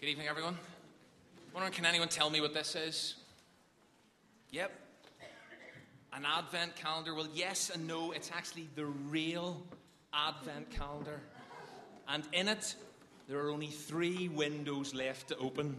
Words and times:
Good 0.00 0.10
evening, 0.10 0.28
everyone. 0.28 0.56
Wondering, 1.52 1.72
can 1.72 1.84
anyone 1.84 2.06
tell 2.06 2.30
me 2.30 2.40
what 2.40 2.54
this 2.54 2.76
is? 2.76 3.16
Yep. 4.52 4.70
An 6.12 6.24
advent 6.24 6.76
calendar. 6.76 7.16
Well, 7.16 7.26
yes 7.34 7.68
and 7.74 7.88
no. 7.88 8.12
It's 8.12 8.30
actually 8.32 8.68
the 8.76 8.86
real 8.86 9.60
advent 10.14 10.70
calendar. 10.70 11.20
And 12.06 12.22
in 12.32 12.46
it, 12.46 12.76
there 13.28 13.44
are 13.44 13.50
only 13.50 13.66
three 13.66 14.28
windows 14.28 14.94
left 14.94 15.30
to 15.30 15.38
open, 15.38 15.74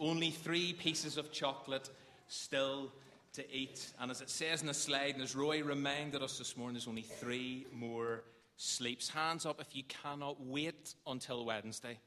only 0.00 0.30
three 0.30 0.72
pieces 0.72 1.18
of 1.18 1.30
chocolate 1.30 1.90
still 2.26 2.90
to 3.34 3.54
eat. 3.54 3.92
And 4.00 4.10
as 4.10 4.22
it 4.22 4.30
says 4.30 4.62
in 4.62 4.68
the 4.68 4.72
slide, 4.72 5.12
and 5.12 5.22
as 5.22 5.36
Roy 5.36 5.62
reminded 5.62 6.22
us 6.22 6.38
this 6.38 6.56
morning, 6.56 6.72
there's 6.72 6.88
only 6.88 7.02
three 7.02 7.66
more 7.74 8.22
sleeps. 8.56 9.10
Hands 9.10 9.44
up 9.44 9.60
if 9.60 9.76
you 9.76 9.82
cannot 9.84 10.40
wait 10.40 10.94
until 11.06 11.44
Wednesday. 11.44 11.98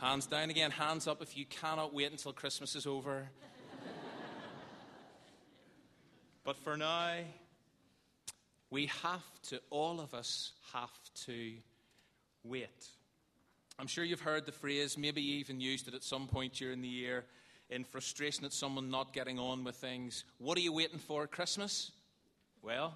Hands 0.00 0.24
down 0.24 0.48
again. 0.48 0.70
Hands 0.70 1.06
up 1.06 1.20
if 1.20 1.36
you 1.36 1.44
cannot 1.44 1.92
wait 1.92 2.10
until 2.10 2.32
Christmas 2.32 2.74
is 2.74 2.86
over. 2.86 3.28
but 6.44 6.56
for 6.56 6.74
now, 6.74 7.16
we 8.70 8.86
have 8.86 9.22
to, 9.48 9.60
all 9.68 10.00
of 10.00 10.14
us 10.14 10.52
have 10.72 10.90
to 11.26 11.52
wait. 12.42 12.86
I'm 13.78 13.86
sure 13.86 14.02
you've 14.02 14.22
heard 14.22 14.46
the 14.46 14.52
phrase, 14.52 14.96
maybe 14.96 15.20
even 15.20 15.60
used 15.60 15.86
it 15.86 15.92
at 15.92 16.02
some 16.02 16.26
point 16.28 16.54
during 16.54 16.80
the 16.80 16.88
year 16.88 17.26
in 17.68 17.84
frustration 17.84 18.46
at 18.46 18.54
someone 18.54 18.90
not 18.90 19.12
getting 19.12 19.38
on 19.38 19.64
with 19.64 19.76
things. 19.76 20.24
What 20.38 20.56
are 20.56 20.62
you 20.62 20.72
waiting 20.72 20.98
for 20.98 21.24
at 21.24 21.30
Christmas? 21.30 21.92
Well, 22.62 22.94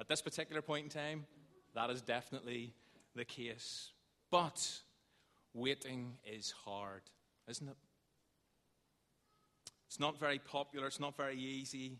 at 0.00 0.08
this 0.08 0.20
particular 0.20 0.62
point 0.62 0.84
in 0.84 0.90
time, 0.90 1.26
that 1.76 1.90
is 1.90 2.02
definitely 2.02 2.72
the 3.14 3.24
case. 3.24 3.90
But 4.32 4.80
waiting 5.56 6.18
is 6.24 6.52
hard, 6.64 7.02
isn't 7.48 7.66
it? 7.66 7.76
It's 9.88 9.98
not 9.98 10.20
very 10.20 10.38
popular, 10.38 10.86
it's 10.86 11.00
not 11.00 11.16
very 11.16 11.38
easy, 11.38 11.98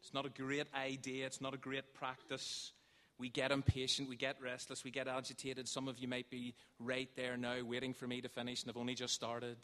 it's 0.00 0.12
not 0.12 0.26
a 0.26 0.28
great 0.28 0.66
idea, 0.74 1.26
it's 1.26 1.40
not 1.40 1.54
a 1.54 1.58
great 1.58 1.94
practice. 1.94 2.72
We 3.18 3.28
get 3.28 3.52
impatient, 3.52 4.08
we 4.08 4.16
get 4.16 4.36
restless, 4.42 4.82
we 4.82 4.90
get 4.90 5.06
agitated. 5.06 5.68
Some 5.68 5.86
of 5.86 5.98
you 6.00 6.08
might 6.08 6.28
be 6.28 6.54
right 6.80 7.08
there 7.14 7.36
now 7.36 7.62
waiting 7.64 7.94
for 7.94 8.08
me 8.08 8.20
to 8.20 8.28
finish, 8.28 8.62
and 8.62 8.70
I've 8.70 8.76
only 8.76 8.94
just 8.94 9.14
started. 9.14 9.56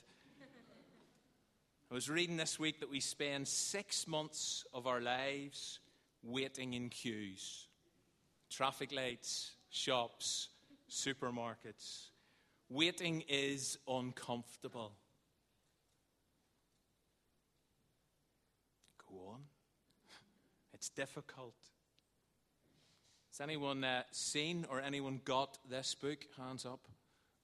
I 1.90 1.94
was 1.94 2.08
reading 2.08 2.36
this 2.36 2.58
week 2.58 2.80
that 2.80 2.90
we 2.90 3.00
spend 3.00 3.48
six 3.48 4.06
months 4.06 4.64
of 4.74 4.86
our 4.86 5.00
lives 5.00 5.80
waiting 6.22 6.74
in 6.74 6.90
queues 6.90 7.66
traffic 8.50 8.92
lights, 8.92 9.52
shops, 9.70 10.48
supermarkets. 10.90 12.08
Waiting 12.70 13.24
is 13.28 13.78
uncomfortable. 13.88 14.92
Go 19.10 19.16
on. 19.28 19.40
It's 20.74 20.90
difficult. 20.90 21.54
Has 23.30 23.40
anyone 23.40 23.84
uh, 23.84 24.02
seen 24.10 24.66
or 24.70 24.80
anyone 24.80 25.20
got 25.24 25.58
this 25.70 25.94
book? 25.94 26.26
Hands 26.36 26.66
up. 26.66 26.80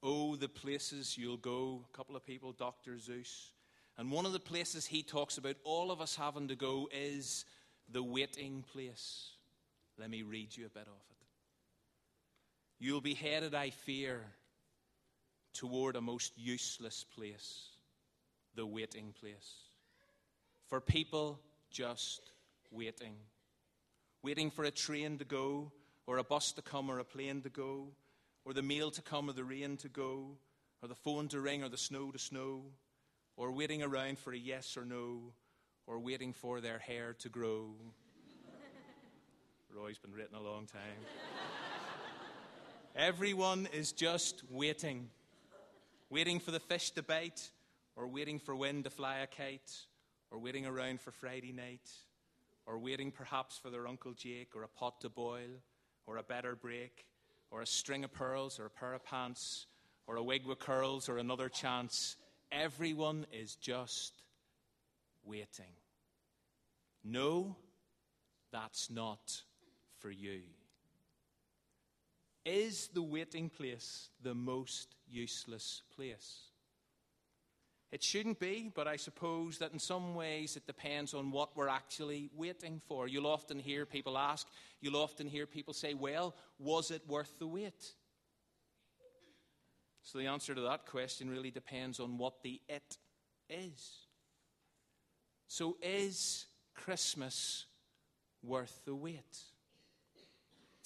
Oh, 0.03 0.37
the 0.37 0.49
places 0.49 1.17
you'll 1.17 1.39
go. 1.39 1.85
A 1.93 1.97
couple 1.97 2.17
of 2.17 2.27
people, 2.27 2.53
Dr. 2.53 2.93
Seuss. 2.93 3.51
And 3.97 4.11
one 4.11 4.27
of 4.27 4.33
the 4.33 4.41
places 4.41 4.85
he 4.85 5.03
talks 5.03 5.39
about 5.39 5.57
all 5.65 5.91
of 5.91 6.03
us 6.03 6.17
having 6.17 6.49
to 6.49 6.57
go 6.57 6.89
is 6.93 7.47
the 7.91 8.03
waiting 8.03 8.65
place. 8.73 9.31
Let 9.99 10.11
me 10.11 10.23
read 10.23 10.55
you 10.57 10.67
a 10.67 10.69
bit 10.69 10.83
of 10.83 10.89
it. 10.89 11.27
You'll 12.79 13.01
be 13.01 13.15
headed, 13.15 13.55
I 13.55 13.71
fear, 13.71 14.21
toward 15.55 15.97
a 15.97 16.01
most 16.01 16.33
useless 16.37 17.05
place 17.17 17.69
the 18.55 18.67
waiting 18.67 19.15
place. 19.19 19.71
For 20.69 20.81
people 20.81 21.41
just 21.71 22.21
waiting. 22.71 23.15
Waiting 24.23 24.51
for 24.51 24.65
a 24.65 24.71
train 24.71 25.19
to 25.19 25.25
go, 25.25 25.73
or 26.07 26.19
a 26.19 26.25
bus 26.25 26.53
to 26.53 26.63
come, 26.63 26.91
or 26.91 26.99
a 26.99 27.05
plane 27.05 27.43
to 27.43 27.49
go, 27.49 27.89
or 28.45 28.53
the 28.53 28.63
mail 28.63 28.91
to 28.93 29.03
come, 29.03 29.29
or 29.29 29.33
the 29.33 29.43
rain 29.43 29.77
to 29.79 29.89
go, 29.89 30.37
or 30.83 30.89
the 30.89 30.95
phone 30.95 31.29
to 31.29 31.41
ring, 31.41 31.65
or 31.65 31.69
the 31.69 31.77
snow 31.77 32.11
to 32.11 32.19
snow 32.19 32.63
or 33.37 33.51
waiting 33.51 33.83
around 33.83 34.19
for 34.19 34.33
a 34.33 34.37
yes 34.37 34.77
or 34.77 34.85
no, 34.85 35.33
or 35.87 35.99
waiting 35.99 36.33
for 36.33 36.61
their 36.61 36.79
hair 36.79 37.15
to 37.19 37.29
grow. 37.29 37.75
Roy's 39.75 39.99
been 39.99 40.13
written 40.13 40.37
a 40.37 40.43
long 40.43 40.67
time. 40.67 40.81
Everyone 42.97 43.69
is 43.73 43.93
just 43.93 44.43
waiting. 44.51 45.11
Waiting 46.15 46.39
for 46.39 46.53
the 46.53 46.61
fish 46.61 46.93
to 46.93 47.03
bite, 47.03 47.51
or 47.97 48.07
waiting 48.07 48.39
for 48.39 48.55
wind 48.55 48.85
to 48.85 48.91
fly 48.91 49.17
a 49.19 49.27
kite, 49.27 49.73
or 50.31 50.39
waiting 50.39 50.65
around 50.65 51.01
for 51.01 51.11
Friday 51.11 51.51
night, 51.51 51.91
or 52.67 52.79
waiting 52.79 53.11
perhaps 53.11 53.59
for 53.59 53.69
their 53.69 53.89
Uncle 53.89 54.13
Jake, 54.13 54.55
or 54.55 54.63
a 54.63 54.69
pot 54.69 55.01
to 55.01 55.09
boil, 55.09 55.51
or 56.07 56.19
a 56.19 56.23
better 56.23 56.55
break, 56.55 57.05
or 57.51 57.63
a 57.63 57.67
string 57.67 58.05
of 58.05 58.13
pearls, 58.13 58.61
or 58.61 58.67
a 58.67 58.71
pair 58.71 58.95
of 58.95 59.05
pants, 59.05 59.67
or 60.07 60.15
a 60.15 60.23
wig 60.23 60.47
with 60.47 60.61
curls, 60.61 61.09
or 61.09 61.19
another 61.19 61.49
chance 61.49 62.15
Everyone 62.53 63.27
is 63.33 63.57
just 63.57 64.23
waiting. 65.25 65.75
No, 67.03 67.57
that's 68.53 68.89
not 68.89 69.43
for 69.99 70.13
you. 70.13 70.43
Is 72.45 72.89
the 72.93 73.03
waiting 73.03 73.49
place 73.49 74.11
the 74.23 74.35
most 74.35 74.97
useless 75.09 75.83
place? 75.97 76.51
It 77.91 78.03
shouldn't 78.03 78.41
be, 78.41 78.73
but 78.75 78.89
I 78.89 78.97
suppose 78.97 79.59
that 79.59 79.73
in 79.73 79.79
some 79.79 80.15
ways 80.17 80.57
it 80.57 80.67
depends 80.67 81.15
on 81.15 81.31
what 81.31 81.57
we're 81.57 81.69
actually 81.69 82.29
waiting 82.37 82.83
for. 82.89 83.07
You'll 83.07 83.29
often 83.29 83.59
hear 83.59 83.87
people 83.87 84.19
ask, 84.19 84.49
you'll 84.81 84.97
often 84.97 85.29
hear 85.29 85.47
people 85.47 85.73
say, 85.73 85.95
Well, 85.95 86.35
was 86.59 86.91
it 86.91 87.03
worth 87.09 87.39
the 87.39 87.47
wait? 87.47 87.93
So 90.03 90.19
the 90.19 90.27
answer 90.27 90.55
to 90.55 90.61
that 90.63 90.87
question 90.87 91.31
really 91.31 91.53
depends 91.53 92.01
on 92.01 92.19
what 92.19 92.43
the 92.43 92.61
it 92.69 92.99
is. 93.49 94.07
So 95.47 95.77
is 95.81 96.47
Christmas 96.75 97.65
worth 98.43 98.81
the 98.85 98.95
wait? 98.95 99.39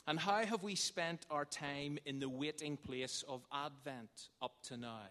And 0.09 0.19
how 0.19 0.43
have 0.43 0.63
we 0.63 0.75
spent 0.75 1.27
our 1.31 1.45
time 1.45 1.99
in 2.07 2.19
the 2.19 2.31
waiting 2.31 2.79
place 2.79 3.23
of 3.29 3.45
Advent 3.53 4.31
up 4.41 4.55
to 4.69 4.79
now? 4.79 5.03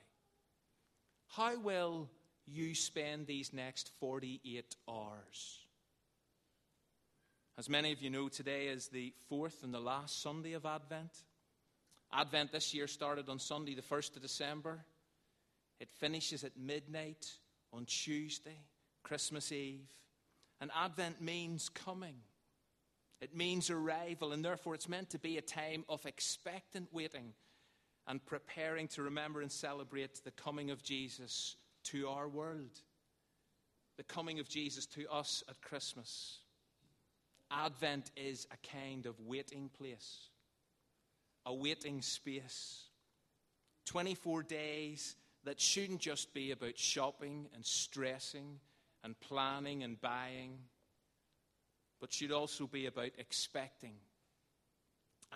How 1.28 1.56
will 1.60 2.10
you 2.48 2.74
spend 2.74 3.28
these 3.28 3.54
next 3.54 3.92
48 4.00 4.76
hours? 4.90 5.60
As 7.60 7.70
many 7.70 7.92
of 7.92 8.02
you 8.02 8.10
know, 8.10 8.28
today 8.28 8.70
is 8.70 8.88
the 8.88 9.14
fourth 9.30 9.62
and 9.62 9.72
the 9.72 9.80
last 9.80 10.24
Sunday 10.24 10.54
of 10.54 10.66
Advent. 10.66 11.12
Advent 12.12 12.52
this 12.52 12.74
year 12.74 12.88
started 12.88 13.30
on 13.30 13.38
Sunday, 13.38 13.76
the 13.76 13.84
1st 13.84 14.16
of 14.16 14.24
December. 14.24 14.80
It 15.80 15.90
finishes 16.00 16.44
at 16.44 16.58
midnight 16.58 17.28
on 17.72 17.86
Tuesday, 17.86 18.62
Christmas 19.04 19.52
Eve. 19.52 19.94
And 20.60 20.72
Advent 20.76 21.22
means 21.22 21.70
coming, 21.70 22.16
it 23.22 23.36
means 23.36 23.70
arrival, 23.70 24.32
and 24.32 24.44
therefore 24.44 24.76
it's 24.76 24.90
meant 24.90 25.10
to 25.12 25.20
be 25.20 25.38
a 25.38 25.42
time 25.42 25.84
of 25.90 26.06
expectant 26.06 26.88
waiting 26.92 27.34
and 28.08 28.26
preparing 28.26 28.88
to 28.90 29.04
remember 29.04 29.42
and 29.42 29.52
celebrate 29.52 30.24
the 30.24 30.32
coming 30.32 30.72
of 30.72 30.84
Jesus 30.84 31.56
to 31.86 32.08
our 32.08 32.28
world, 32.28 32.82
the 33.98 34.04
coming 34.04 34.40
of 34.40 34.48
Jesus 34.48 34.86
to 34.86 35.10
us 35.12 35.44
at 35.50 35.62
Christmas. 35.62 36.40
Advent 37.50 38.12
is 38.16 38.48
a 38.52 38.68
kind 38.78 39.06
of 39.06 39.20
waiting 39.22 39.70
place 39.78 40.30
a 41.48 41.54
waiting 41.54 42.02
space. 42.02 42.84
24 43.86 44.44
days 44.44 45.16
that 45.46 45.62
shouldn't 45.62 46.02
just 46.02 46.34
be 46.34 46.52
about 46.52 46.78
shopping 46.78 47.48
and 47.56 47.66
stressing 47.66 48.60
and 49.04 49.18
planning 49.22 49.82
and 49.82 50.00
buying, 50.02 50.58
but 52.00 52.14
should 52.14 52.32
also 52.32 52.68
be 52.68 52.86
about 52.86 53.12
expecting, 53.18 53.96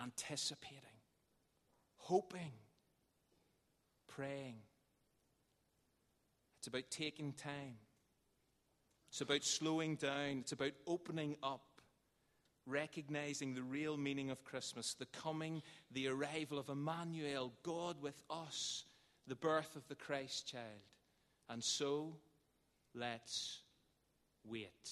anticipating, 0.02 0.78
hoping, 1.98 2.54
praying. 4.08 4.58
It's 6.60 6.68
about 6.68 6.90
taking 6.92 7.34
time. 7.34 7.78
It's 9.10 9.22
about 9.22 9.44
slowing 9.44 9.96
down. 9.96 10.40
It's 10.40 10.52
about 10.52 10.74
opening 10.86 11.36
up 11.42 11.72
recognizing 12.66 13.54
the 13.54 13.64
real 13.64 13.98
meaning 13.98 14.30
of 14.30 14.44
Christmas, 14.44 14.94
the 14.94 15.06
coming, 15.08 15.62
the 15.92 16.08
arrival 16.08 16.60
of 16.60 16.70
Emmanuel, 16.70 17.52
God 17.64 18.02
with 18.02 18.22
us, 18.30 18.86
the 19.28 19.36
birth 19.36 19.76
of 19.76 19.88
the 19.88 19.96
Christ 19.96 20.48
child. 20.48 20.64
And 21.50 21.64
so, 21.64 22.16
let's 22.94 23.62
wait. 24.46 24.90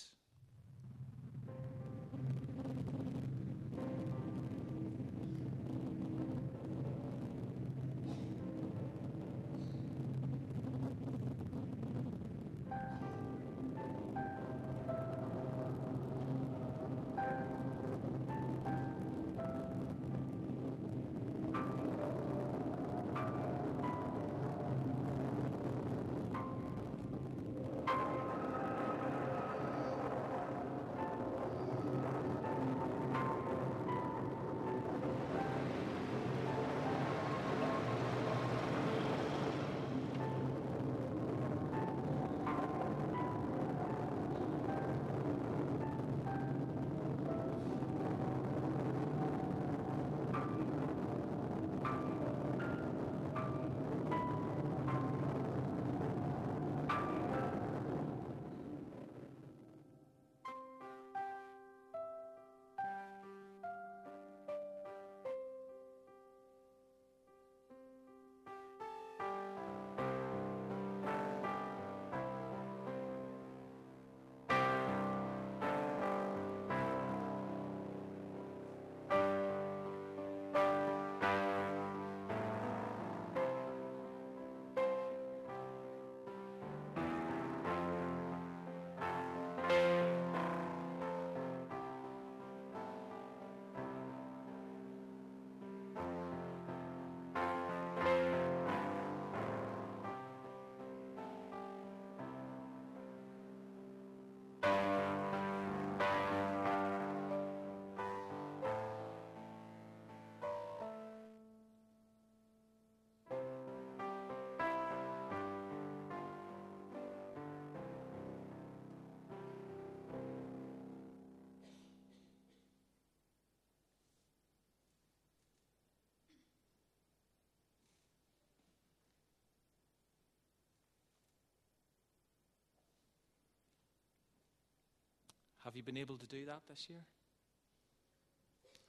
Have 135.70 135.76
you 135.76 135.84
been 135.84 135.98
able 135.98 136.18
to 136.18 136.26
do 136.26 136.46
that 136.46 136.62
this 136.68 136.88
year? 136.90 137.06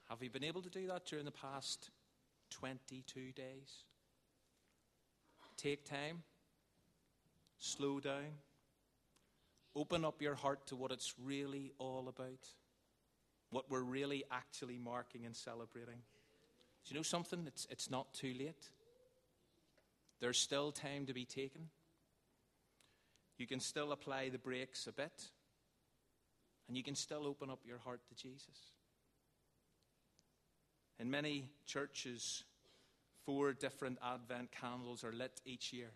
Have 0.08 0.22
you 0.22 0.30
been 0.30 0.44
able 0.44 0.62
to 0.62 0.70
do 0.70 0.86
that 0.86 1.04
during 1.04 1.26
the 1.26 1.30
past 1.30 1.90
22 2.52 3.32
days? 3.32 3.84
Take 5.58 5.84
time, 5.84 6.22
slow 7.58 8.00
down, 8.00 8.38
open 9.76 10.06
up 10.06 10.22
your 10.22 10.34
heart 10.34 10.68
to 10.68 10.74
what 10.76 10.90
it's 10.90 11.12
really 11.22 11.70
all 11.76 12.08
about, 12.08 12.48
what 13.50 13.70
we're 13.70 13.82
really 13.82 14.24
actually 14.30 14.78
marking 14.78 15.26
and 15.26 15.36
celebrating. 15.36 15.98
Do 16.86 16.94
you 16.94 16.96
know 16.96 17.02
something? 17.02 17.44
It's, 17.46 17.66
it's 17.68 17.90
not 17.90 18.14
too 18.14 18.32
late. 18.38 18.70
There's 20.18 20.38
still 20.38 20.72
time 20.72 21.04
to 21.04 21.12
be 21.12 21.26
taken. 21.26 21.68
You 23.36 23.46
can 23.46 23.60
still 23.60 23.92
apply 23.92 24.30
the 24.30 24.38
brakes 24.38 24.86
a 24.86 24.92
bit, 24.92 25.30
and 26.70 26.76
you 26.76 26.84
can 26.84 26.94
still 26.94 27.26
open 27.26 27.50
up 27.50 27.58
your 27.66 27.78
heart 27.78 28.00
to 28.08 28.14
Jesus. 28.14 28.70
In 31.00 31.10
many 31.10 31.50
churches, 31.66 32.44
Four 33.24 33.52
different 33.52 33.98
Advent 34.02 34.50
candles 34.50 35.04
are 35.04 35.12
lit 35.12 35.40
each 35.44 35.72
year. 35.72 35.90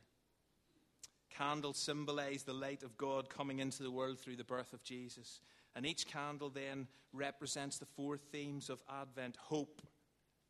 Candles 1.30 1.78
symbolize 1.78 2.44
the 2.44 2.52
light 2.52 2.82
of 2.82 2.96
God 2.96 3.28
coming 3.28 3.58
into 3.58 3.82
the 3.82 3.90
world 3.90 4.18
through 4.18 4.36
the 4.36 4.44
birth 4.44 4.72
of 4.72 4.84
Jesus. 4.84 5.40
And 5.74 5.84
each 5.84 6.06
candle 6.06 6.50
then 6.50 6.86
represents 7.12 7.78
the 7.78 7.86
four 7.86 8.18
themes 8.18 8.70
of 8.70 8.82
Advent 8.88 9.36
hope, 9.36 9.82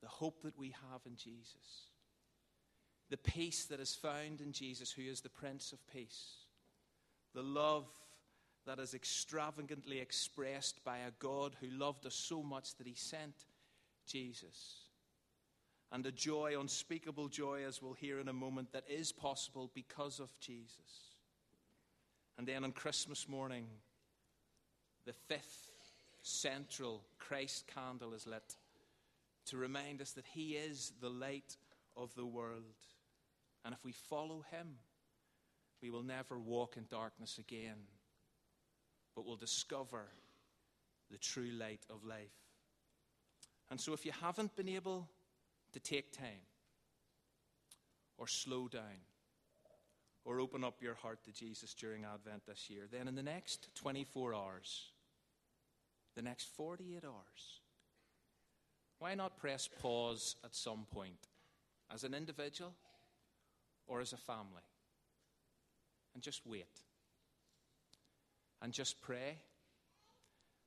the 0.03 0.09
hope 0.09 0.43
that 0.43 0.59
we 0.59 0.75
have 0.91 1.01
in 1.07 1.17
Jesus, 1.17 1.89
the 3.09 3.17
peace 3.17 3.65
that 3.67 3.81
is 3.81 3.95
found 3.95 4.41
in 4.41 4.53
Jesus, 4.53 4.93
who 4.93 5.03
is 5.03 5.23
the 5.23 5.31
Prince 5.31 5.73
of 5.73 5.79
Peace, 5.91 6.45
the 7.35 7.43
love 7.43 7.87
that 8.67 8.79
is 8.79 8.95
extravagantly 8.95 9.99
expressed 9.99 10.83
by 10.85 10.99
a 10.99 11.13
God 11.19 11.57
who 11.61 11.69
loved 11.69 12.07
us 12.07 12.15
so 12.15 12.43
much 12.43 12.77
that 12.77 12.87
he 12.87 12.95
sent 12.95 13.35
Jesus 14.07 14.85
and 15.95 16.05
a 16.07 16.11
joy, 16.11 16.59
unspeakable 16.59 17.29
joy, 17.29 17.65
as 17.65 17.81
we'll 17.81 17.93
hear 17.93 18.19
in 18.19 18.29
a 18.29 18.33
moment, 18.33 18.73
that 18.73 18.83
is 18.89 19.13
possible 19.13 19.71
because 19.75 20.19
of 20.19 20.29
Jesus. 20.41 21.15
And 22.37 22.49
then 22.49 22.65
on 22.65 22.73
Christmas 22.73 23.29
morning, 23.29 23.67
the 25.07 25.13
fifth 25.13 25.71
central 26.23 27.05
Christ 27.21 27.67
candle 27.73 28.13
is 28.13 28.27
lit 28.27 28.57
to 29.47 29.57
remind 29.57 30.03
us 30.03 30.11
that 30.13 30.27
He 30.27 30.55
is 30.55 30.93
the 31.01 31.11
light 31.11 31.57
of 31.97 32.13
the 32.17 32.27
world. 32.27 32.65
And 33.65 33.73
if 33.73 33.85
we 33.85 33.93
follow 33.93 34.45
Him, 34.51 34.79
we 35.81 35.91
will 35.91 36.03
never 36.03 36.41
walk 36.41 36.77
in 36.77 36.87
darkness 36.91 37.39
again, 37.39 37.77
but 39.15 39.25
will 39.25 39.37
discover 39.37 40.07
the 41.11 41.19
true 41.19 41.51
light 41.59 41.85
of 41.91 42.05
life. 42.05 42.33
And 43.71 43.81
so, 43.81 43.93
if 43.93 44.05
you 44.05 44.13
haven't 44.21 44.57
been 44.57 44.69
able 44.69 45.09
to 45.73 45.81
take 45.81 46.13
time 46.13 46.47
or 48.19 48.27
slow 48.27 48.69
down 48.69 49.03
or 50.25 50.41
open 50.41 50.65
up 50.65 50.81
your 50.81 50.95
heart 50.95 51.23
to 51.25 51.33
Jesus 51.33 51.75
during 51.75 52.05
Advent 52.05 52.47
this 52.47 52.69
year, 52.71 52.85
then 52.91 53.09
in 53.09 53.15
the 53.15 53.23
next 53.23 53.69
24 53.75 54.35
hours, 54.35 54.91
the 56.15 56.23
next 56.23 56.49
48 56.57 57.05
hours, 57.05 57.61
why 58.99 59.15
not 59.15 59.37
press 59.37 59.69
pause 59.81 60.37
at 60.45 60.55
some 60.55 60.87
point 60.93 61.29
as 61.93 62.05
an 62.05 62.15
individual 62.15 62.73
or 63.87 64.01
as 64.01 64.13
a 64.13 64.17
family 64.17 64.63
and 66.15 66.23
just 66.23 66.47
wait 66.47 66.81
and 68.65 68.73
just 68.73 69.03
pray 69.03 69.37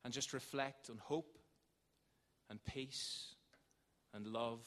and 0.05 0.13
just 0.13 0.31
reflect 0.31 0.91
on 0.91 0.99
hope 0.99 1.39
and 2.47 2.63
peace 2.63 3.33
and 4.13 4.27
love 4.27 4.63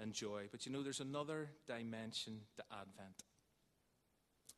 and 0.00 0.12
joy. 0.12 0.48
But 0.50 0.66
you 0.66 0.72
know, 0.72 0.82
there's 0.82 0.98
another 0.98 1.48
dimension 1.68 2.40
to 2.56 2.64
Advent. 2.72 3.22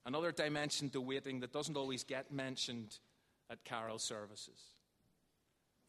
Another 0.07 0.33
dimension 0.33 0.89
to 0.91 1.03
waiting 1.03 1.41
that 1.41 1.53
doesn't 1.53 1.77
always 1.77 2.03
get 2.03 2.33
mentioned 2.33 2.97
at 3.51 3.63
carol 3.65 3.99
services. 3.99 4.59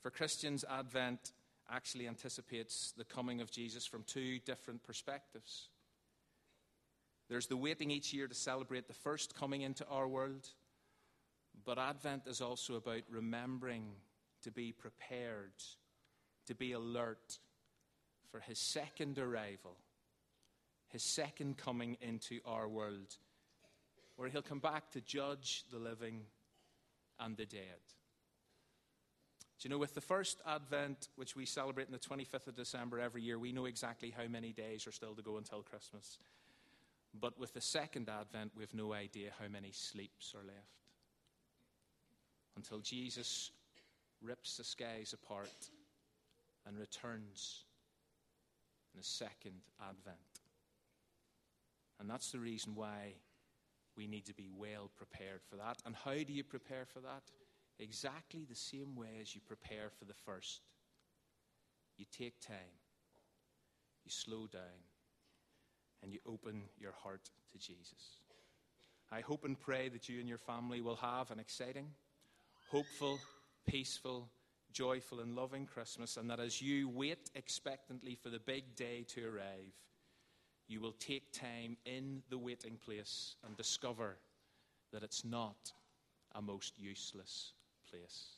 For 0.03 0.12
Christians, 0.12 0.65
Advent 0.70 1.32
actually 1.72 2.10
anticipates 2.10 2.94
the 2.98 3.06
coming 3.06 3.39
of 3.39 3.50
Jesus 3.50 3.86
from 3.86 4.03
two 4.03 4.39
different 4.39 4.84
perspectives. 4.84 5.70
There's 7.29 7.48
the 7.48 7.56
waiting 7.56 7.91
each 7.91 8.13
year 8.13 8.27
to 8.27 8.36
celebrate 8.36 8.89
the 8.89 8.94
first 8.94 9.36
coming 9.36 9.62
into 9.62 9.88
our 9.88 10.08
world, 10.08 10.50
but 11.67 11.77
Advent 11.77 12.27
is 12.27 12.39
also 12.39 12.75
about 12.75 13.01
remembering 13.09 13.91
to 14.41 14.51
be 14.51 14.71
prepared, 14.71 15.51
to 16.45 16.55
be 16.55 16.71
alert, 16.71 17.39
for 18.31 18.39
his 18.39 18.57
second 18.57 19.19
arrival, 19.19 19.75
his 20.88 21.03
second 21.03 21.57
coming 21.57 21.97
into 22.00 22.39
our 22.45 22.69
world, 22.69 23.17
where 24.15 24.29
he'll 24.29 24.41
come 24.41 24.59
back 24.59 24.89
to 24.91 25.01
judge 25.01 25.65
the 25.69 25.77
living 25.77 26.21
and 27.19 27.36
the 27.36 27.45
dead. 27.45 27.83
Do 29.59 29.67
you 29.67 29.69
know, 29.69 29.77
with 29.77 29.93
the 29.93 30.00
first 30.00 30.41
Advent, 30.47 31.09
which 31.17 31.36
we 31.36 31.45
celebrate 31.45 31.88
on 31.88 31.91
the 31.91 32.00
25th 32.00 32.47
of 32.47 32.55
December 32.55 33.01
every 33.01 33.24
year, 33.24 33.38
we 33.38 33.51
know 33.51 33.65
exactly 33.65 34.13
how 34.15 34.27
many 34.29 34.53
days 34.53 34.88
are 34.88 34.93
still 34.93 35.15
to 35.15 35.21
go 35.21 35.36
until 35.36 35.63
Christmas. 35.63 36.17
But 37.19 37.38
with 37.38 37.53
the 37.53 37.59
second 37.62 38.07
Advent, 38.07 38.53
we 38.55 38.63
have 38.63 38.74
no 38.74 38.93
idea 38.93 39.31
how 39.38 39.50
many 39.50 39.74
sleeps 39.74 40.33
are 40.33 40.45
left. 40.45 40.87
Until 42.57 42.79
Jesus 42.79 43.51
rips 44.21 44.57
the 44.57 44.63
skies 44.63 45.13
apart 45.13 45.69
and 46.65 46.77
returns 46.77 47.63
in 48.93 48.99
the 48.99 49.05
second 49.05 49.61
advent. 49.79 50.17
And 51.99 52.09
that's 52.09 52.31
the 52.31 52.39
reason 52.39 52.73
why 52.73 53.13
we 53.95 54.07
need 54.07 54.25
to 54.25 54.33
be 54.33 54.49
well 54.55 54.89
prepared 54.97 55.41
for 55.47 55.55
that. 55.57 55.77
And 55.85 55.95
how 55.95 56.15
do 56.15 56.33
you 56.33 56.43
prepare 56.43 56.85
for 56.85 56.99
that? 57.01 57.23
Exactly 57.79 58.43
the 58.43 58.55
same 58.55 58.95
way 58.95 59.19
as 59.21 59.35
you 59.35 59.41
prepare 59.47 59.89
for 59.97 60.05
the 60.05 60.15
first. 60.25 60.61
You 61.97 62.05
take 62.11 62.39
time, 62.39 62.73
you 64.03 64.09
slow 64.11 64.47
down, 64.47 64.81
and 66.01 66.11
you 66.11 66.19
open 66.27 66.63
your 66.79 66.93
heart 67.03 67.29
to 67.51 67.57
Jesus. 67.59 68.21
I 69.11 69.21
hope 69.21 69.45
and 69.45 69.59
pray 69.59 69.89
that 69.89 70.09
you 70.09 70.19
and 70.19 70.27
your 70.27 70.39
family 70.39 70.81
will 70.81 70.97
have 70.97 71.31
an 71.31 71.39
exciting, 71.39 71.91
hopeful, 72.69 73.19
peaceful, 73.65 74.29
joyful 74.71 75.19
and 75.19 75.36
loving 75.36 75.65
Christmas, 75.65 76.17
and 76.17 76.29
that 76.29 76.39
as 76.39 76.62
you 76.62 76.89
wait 76.89 77.29
expectantly 77.36 78.15
for 78.15 78.29
the 78.29 78.39
big 78.39 78.75
day 78.75 79.05
to 79.09 79.25
arrive, 79.25 79.74
you 80.67 80.81
will 80.81 80.93
take 80.93 81.31
time 81.31 81.77
in 81.86 82.21
the 82.29 82.38
waiting 82.38 82.77
place 82.77 83.36
and 83.45 83.55
discover 83.55 84.17
that 84.91 85.03
it's 85.03 85.24
not 85.24 85.71
a 86.36 86.41
most 86.41 86.77
useless 86.77 87.53
place. 87.89 88.37